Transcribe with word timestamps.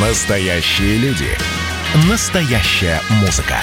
Настоящие 0.00 0.96
люди. 0.98 1.26
Настоящая 2.08 3.00
музыка. 3.20 3.56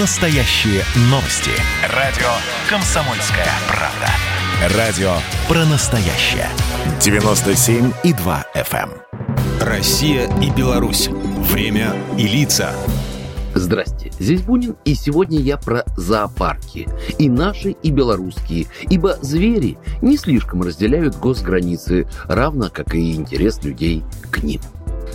Настоящие 0.00 0.82
новости. 1.02 1.52
Радио 1.94 2.26
«Комсомольская 2.68 3.46
правда». 3.68 4.76
Радио 4.76 5.12
про 5.46 5.64
настоящее. 5.66 6.48
97,2 6.98 8.44
FM. 8.56 8.90
эм. 8.90 8.90
Россия 9.60 10.28
и 10.42 10.50
Беларусь. 10.50 11.10
Время 11.10 11.94
и 12.18 12.26
лица. 12.26 12.72
Здрасте, 13.54 14.10
здесь 14.18 14.42
Бунин, 14.42 14.76
и 14.84 14.94
сегодня 14.94 15.38
я 15.38 15.58
про 15.58 15.84
зоопарки. 15.96 16.88
И 17.20 17.28
наши, 17.28 17.70
и 17.70 17.92
белорусские. 17.92 18.66
Ибо 18.90 19.16
звери 19.22 19.78
не 20.02 20.16
слишком 20.16 20.62
разделяют 20.62 21.16
госграницы, 21.16 22.08
равно 22.24 22.68
как 22.68 22.96
и 22.96 23.14
интерес 23.14 23.62
людей 23.62 24.02
к 24.32 24.42
ним. 24.42 24.60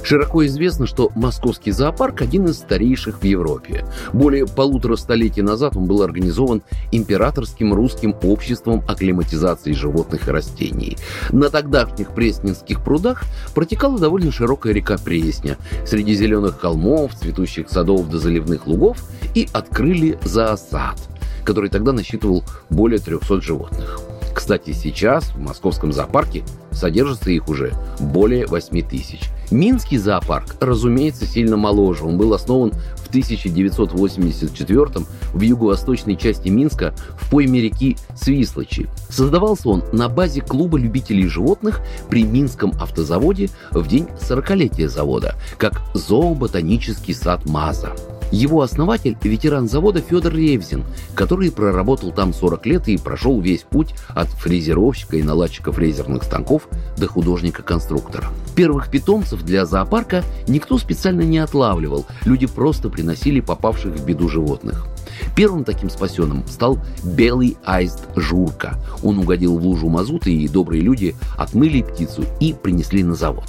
Широко 0.04 0.46
известно, 0.46 0.86
что 0.86 1.12
московский 1.16 1.72
зоопарк 1.72 2.22
один 2.22 2.46
из 2.46 2.58
старейших 2.58 3.22
в 3.22 3.24
Европе. 3.24 3.86
Более 4.12 4.46
полутора 4.46 4.98
столетий 4.98 5.42
назад 5.42 5.78
он 5.78 5.86
был 5.86 6.02
организован 6.02 6.62
императорским 6.92 7.74
русским 7.74 8.14
обществом 8.22 8.84
акклиматизации 8.88 9.72
животных 9.72 10.28
и 10.28 10.32
растений. 10.32 10.98
На 11.32 11.50
тогдашних 11.50 12.14
Пресненских 12.14 12.84
прудах 12.84 13.24
протекала 13.56 13.98
довольно 13.98 14.32
широкая 14.32 14.74
река 14.74 14.98
Пресня. 14.98 15.58
Среди 15.86 16.16
зеленых 16.16 16.60
холмов, 16.60 17.16
цветущих 17.16 17.70
садов 17.70 18.10
до 18.10 18.20
заливных 18.20 18.68
лугов 18.68 18.98
и 19.34 19.48
открыли 19.54 20.20
зоосад, 20.24 20.98
который 21.46 21.70
тогда 21.70 21.94
насчитывал 21.94 22.44
более 22.70 23.00
300 23.00 23.42
животных. 23.42 24.02
Кстати, 24.34 24.74
сейчас 24.74 25.26
в 25.30 25.40
московском 25.40 25.94
зоопарке 25.94 26.44
содержится 26.72 27.30
их 27.30 27.48
уже 27.48 27.72
более 28.00 28.48
8 28.48 28.82
тысяч. 28.82 29.30
Минский 29.54 30.00
зоопарк, 30.00 30.56
разумеется, 30.62 31.28
сильно 31.28 31.58
моложе. 31.58 32.06
Он 32.06 32.18
был 32.18 32.34
основан 32.34 32.72
в 32.96 33.08
1984 33.10 34.88
в 35.32 35.42
юго-восточной 35.42 36.18
части 36.18 36.50
Минска 36.50 36.96
в 37.22 37.30
пойме 37.30 37.62
реки 37.62 37.96
Свислочи. 38.16 38.90
Создавался 39.10 39.70
он 39.70 39.84
на 39.94 40.10
базе 40.10 40.42
клуба 40.42 40.80
любителей 40.80 41.28
животных 41.28 41.82
при 42.10 42.24
Минском 42.24 42.72
автозаводе 42.82 43.52
в 43.70 43.88
день 43.88 44.08
40-летия 44.20 44.88
завода, 44.88 45.36
как 45.60 45.84
зооботанический 45.94 47.14
сад 47.14 47.46
МАЗа. 47.46 47.92
Его 48.32 48.64
основатель– 48.64 49.16
ветеран 49.22 49.70
завода 49.70 50.02
Федор 50.02 50.34
Ревзин, 50.34 50.84
который 51.14 51.52
проработал 51.52 52.12
там 52.12 52.34
40 52.34 52.66
лет 52.66 52.88
и 52.88 52.98
прошел 52.98 53.40
весь 53.40 53.62
путь 53.62 53.94
от 54.10 54.30
фрезеровщика 54.30 55.18
и 55.18 55.22
наладчика 55.22 55.72
фрезерных 55.72 56.24
станков 56.24 56.68
до 56.98 57.08
художника-конструктора. 57.08 58.32
Первых 58.56 58.90
питомцев 58.90 59.44
для 59.44 59.66
зоопарка 59.66 60.24
никто 60.48 60.78
специально 60.78 61.22
не 61.22 61.40
отлавливал, 61.40 62.06
люди 62.26 62.46
просто 62.46 62.90
приносили 62.90 63.40
попавших 63.40 63.96
в 63.96 64.06
беду 64.06 64.30
животных. 64.30 64.88
Первым 65.36 65.64
таким 65.64 65.90
спасенным 65.90 66.46
стал 66.48 66.80
белый 67.04 67.58
аист 67.66 68.08
Журка. 68.16 68.76
Он 69.02 69.20
угодил 69.20 69.58
в 69.58 69.66
лужу 69.66 69.90
мазута, 69.90 70.30
и 70.30 70.48
добрые 70.48 70.82
люди 70.82 71.16
отмыли 71.38 71.82
птицу 71.82 72.24
и 72.40 72.54
принесли 72.54 73.04
на 73.04 73.16
завод. 73.16 73.46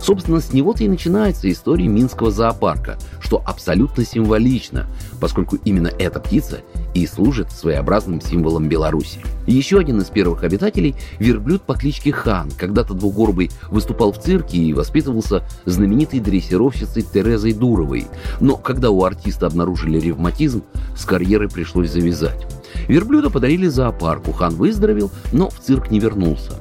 Собственно, 0.00 0.40
с 0.40 0.52
него-то 0.52 0.84
и 0.84 0.88
начинается 0.88 1.50
история 1.50 1.88
Минского 1.88 2.30
зоопарка, 2.30 2.96
что 3.20 3.42
абсолютно 3.44 4.04
символично, 4.04 4.86
поскольку 5.20 5.56
именно 5.64 5.90
эта 5.98 6.20
птица 6.20 6.60
и 6.94 7.06
служит 7.06 7.50
своеобразным 7.50 8.20
символом 8.20 8.68
Беларуси. 8.68 9.20
Еще 9.46 9.78
один 9.78 10.00
из 10.00 10.06
первых 10.06 10.44
обитателей– 10.44 10.96
верблюд 11.18 11.62
по 11.62 11.74
кличке 11.74 12.12
Хан. 12.12 12.50
Когда-то 12.50 12.94
двугорбый 12.94 13.50
выступал 13.70 14.12
в 14.12 14.20
цирке 14.20 14.58
и 14.58 14.72
воспитывался 14.72 15.44
знаменитой 15.64 16.20
дрессировщицей 16.20 17.02
Терезой 17.02 17.52
Дуровой. 17.52 18.06
Но 18.40 18.56
когда 18.56 18.90
у 18.90 19.04
артиста 19.04 19.46
обнаружили 19.46 20.00
ревматизм, 20.00 20.64
с 20.96 21.04
карьерой 21.04 21.48
пришлось 21.48 21.90
завязать. 21.90 22.46
Верблюда 22.88 23.30
подарили 23.30 23.66
зоопарку, 23.66 24.32
хан 24.32 24.54
выздоровел, 24.54 25.10
но 25.32 25.50
в 25.50 25.58
цирк 25.60 25.90
не 25.90 26.00
вернулся. 26.00 26.52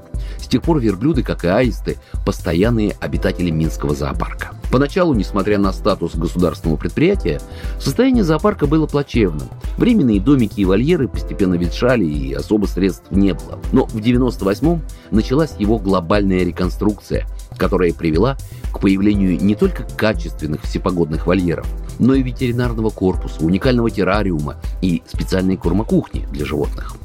Тех 0.56 0.62
пор 0.62 0.80
верблюды, 0.80 1.22
как 1.22 1.44
и 1.44 1.50
аисты, 1.50 1.98
постоянные 2.26 2.96
обитатели 3.02 3.50
Минского 3.50 3.94
зоопарка. 3.94 4.56
Поначалу, 4.72 5.14
несмотря 5.14 5.58
на 5.58 5.74
статус 5.74 6.16
государственного 6.16 6.78
предприятия, 6.78 7.42
состояние 7.78 8.24
зоопарка 8.24 8.66
было 8.66 8.88
плачевным. 8.88 9.50
Временные 9.78 10.22
домики 10.22 10.62
и 10.62 10.64
вольеры 10.64 11.10
постепенно 11.10 11.56
ветшали 11.56 12.06
и 12.06 12.32
особо 12.32 12.68
средств 12.68 13.04
не 13.12 13.34
было. 13.34 13.60
Но 13.74 13.86
в 13.86 13.98
98-м 13.98 14.82
началась 15.12 15.56
его 15.60 15.78
глобальная 15.78 16.46
реконструкция, 16.46 17.28
которая 17.58 17.92
привела 17.92 18.38
к 18.72 18.80
появлению 18.80 19.38
не 19.38 19.56
только 19.56 19.84
качественных 19.84 20.62
всепогодных 20.62 21.28
вольеров, 21.28 21.68
но 22.00 22.14
и 22.14 22.24
ветеринарного 22.24 22.92
корпуса, 22.92 23.44
уникального 23.44 23.92
террариума 23.92 24.56
и 24.82 25.04
специальной 25.06 25.58
кормокухни 25.58 26.26
для 26.32 26.46
животных. 26.46 26.96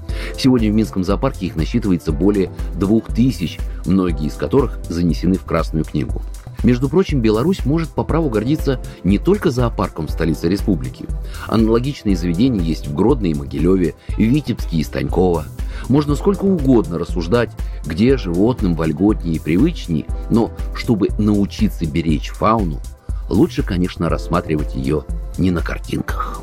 Сегодня 0.40 0.70
в 0.70 0.74
Минском 0.74 1.04
зоопарке 1.04 1.46
их 1.46 1.56
насчитывается 1.56 2.12
более 2.12 2.50
двух 2.74 3.08
тысяч, 3.08 3.58
многие 3.84 4.28
из 4.28 4.34
которых 4.36 4.78
занесены 4.88 5.34
в 5.34 5.44
Красную 5.44 5.84
книгу. 5.84 6.22
Между 6.64 6.88
прочим, 6.88 7.20
Беларусь 7.20 7.66
может 7.66 7.90
по 7.90 8.04
праву 8.04 8.30
гордиться 8.30 8.80
не 9.04 9.18
только 9.18 9.50
зоопарком 9.50 10.06
в 10.06 10.10
столице 10.10 10.48
республики. 10.48 11.04
Аналогичные 11.46 12.16
заведения 12.16 12.62
есть 12.62 12.86
в 12.86 12.94
Гродно 12.94 13.26
и 13.26 13.34
Могилеве, 13.34 13.96
Витебске 14.16 14.78
и 14.78 14.82
Станьково. 14.82 15.44
Можно 15.90 16.14
сколько 16.14 16.46
угодно 16.46 16.98
рассуждать, 16.98 17.50
где 17.84 18.16
животным 18.16 18.74
вольготнее 18.76 19.36
и 19.36 19.40
привычнее, 19.40 20.06
но 20.30 20.52
чтобы 20.74 21.08
научиться 21.18 21.84
беречь 21.84 22.30
фауну, 22.30 22.80
лучше, 23.28 23.62
конечно, 23.62 24.08
рассматривать 24.08 24.74
ее 24.74 25.04
не 25.36 25.50
на 25.50 25.60
картинках. 25.60 26.42